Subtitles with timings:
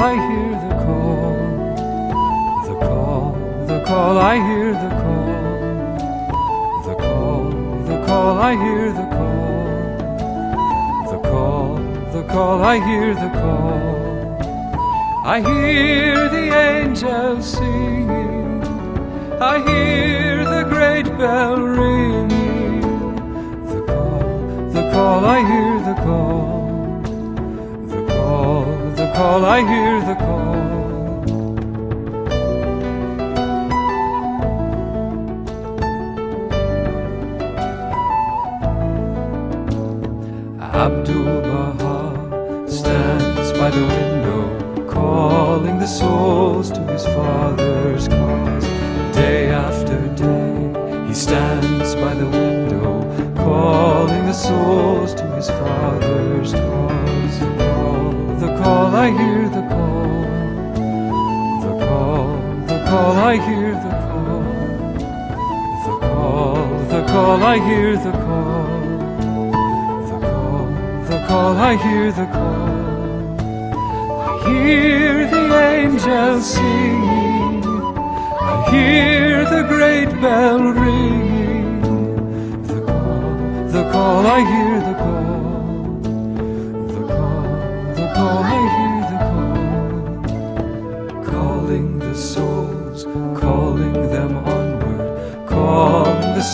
[0.00, 1.34] I hear the call.
[2.68, 3.32] The call,
[3.66, 5.26] the call, I hear the call.
[6.86, 7.42] The call,
[7.90, 9.48] the call, I hear the call.
[11.10, 11.78] The call,
[12.12, 13.78] the call, I hear the call.
[15.26, 18.62] I hear the angels singing.
[19.40, 22.28] I hear the great bell ringing.
[23.66, 26.07] The call, the call, I hear the call.
[29.18, 30.54] Call, I hear the call.
[40.84, 48.66] Abdul Baha stands by the window, calling the souls to his father's cause.
[49.16, 52.92] Day after day, he stands by the window,
[53.34, 57.77] calling the souls to his father's cause.
[58.98, 60.26] I hear the call.
[61.62, 62.26] The call,
[62.66, 64.42] the call, I hear the call.
[65.86, 68.66] The call, the call, I hear the call.
[70.10, 70.66] The call,
[71.10, 73.38] the call, I hear the call.
[74.26, 75.44] I hear the
[75.76, 77.62] angels singing.
[78.40, 81.82] I hear the great bell ringing.
[82.66, 85.38] The call, the call, I hear the call.
[86.94, 87.42] The call,
[87.94, 88.47] the call,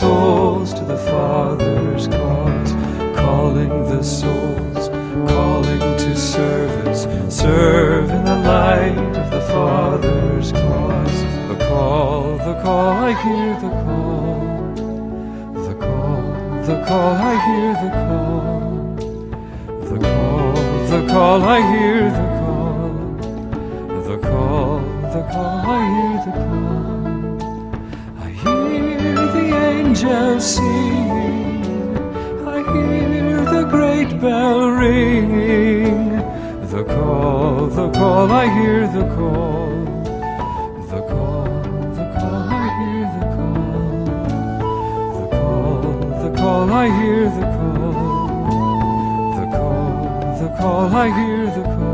[0.00, 2.72] souls to the Father's cause,
[3.14, 4.88] calling the souls,
[5.28, 11.18] calling to service, serve in the light of the Father's cause.
[11.48, 14.40] The call, the call, I hear the call.
[15.66, 16.22] The call,
[16.68, 18.96] the call, I hear the call.
[19.90, 20.54] The call,
[20.92, 22.31] the call, I hear the call.
[30.14, 30.18] I
[32.72, 36.10] hear the great bell ringing.
[36.68, 39.70] The call, the call, I hear the call.
[40.90, 41.46] The call,
[41.96, 44.04] the call, I hear the call.
[45.16, 45.80] The call,
[46.22, 47.92] the call, I hear the call.
[49.38, 49.88] The call,
[50.40, 51.91] the call, I hear the call.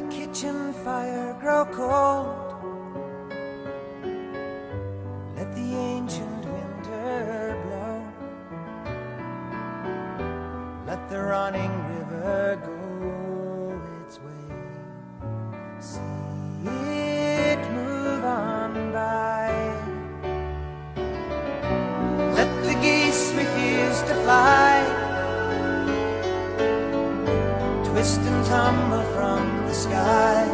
[0.00, 2.54] The kitchen fire grow cold.
[5.36, 8.02] Let the ancient winter blow.
[10.86, 14.48] Let the running river go its way.
[15.80, 16.00] See
[16.64, 19.50] it move on by.
[22.38, 25.00] Let the geese refuse to fly
[27.84, 29.02] twist and tumble
[29.80, 30.49] sky.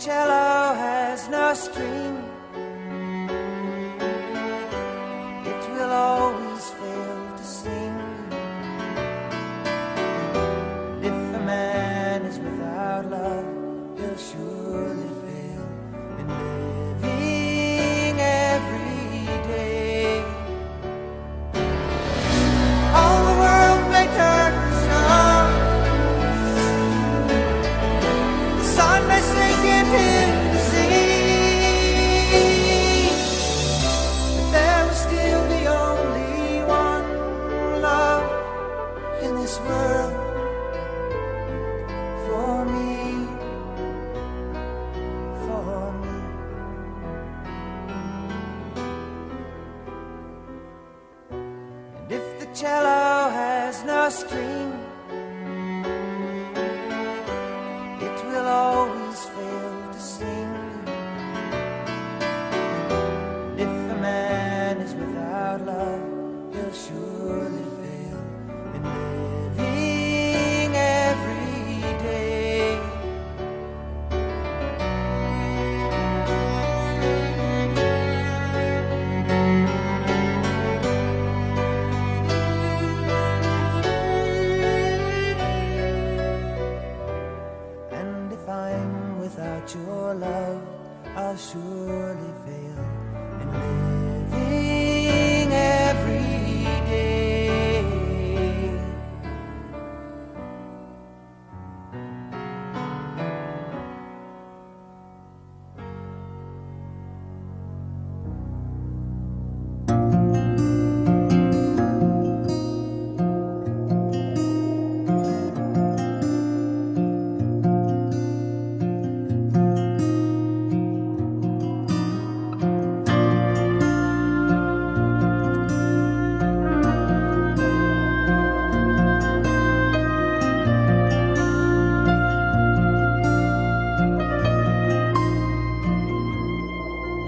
[0.00, 2.29] Cello has no string,
[52.60, 54.89] cello has no string,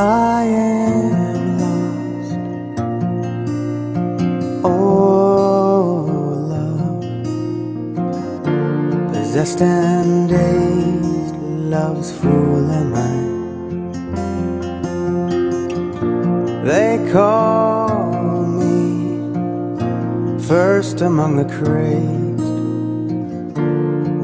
[0.00, 2.38] I am lost.
[4.64, 6.06] Oh,
[6.54, 7.02] love,
[9.12, 13.16] possessed and dazed, love's fool am I.
[16.64, 19.32] They call me
[20.46, 22.38] first among the crazed,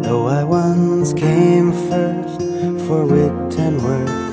[0.04, 2.40] though I once came first
[2.86, 4.23] for wit and word.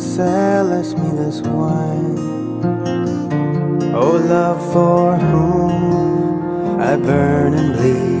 [0.00, 2.18] Sellest me this wine?
[3.94, 8.20] Oh, love, for whom I burn and bleed.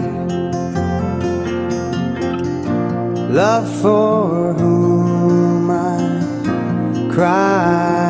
[3.34, 8.09] Love, for whom I cry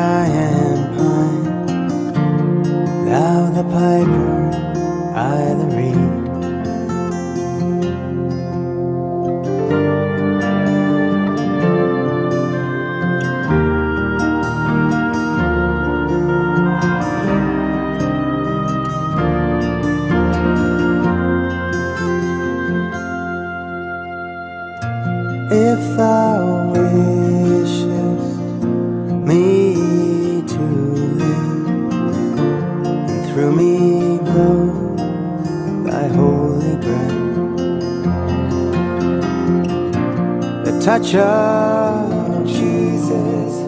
[40.81, 43.67] touch of Jesus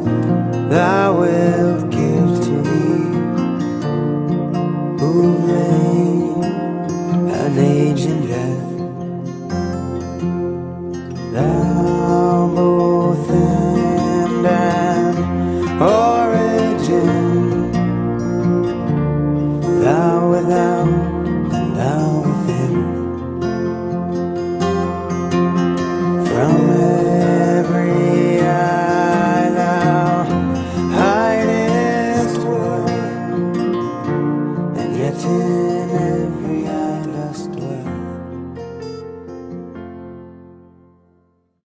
[0.71, 2.89] thou wilt give to me,
[4.99, 5.11] who
[5.47, 6.43] reign
[7.29, 7.57] an
[8.07, 8.62] in death.